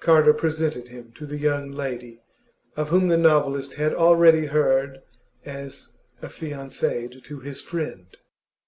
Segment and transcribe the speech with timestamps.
[0.00, 2.20] Carter presented him to the young lady,
[2.76, 5.00] of whom the novelist had already heard
[5.44, 6.80] as affianced
[7.22, 8.16] to his friend.